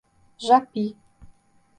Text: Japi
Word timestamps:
Japi 0.45 0.85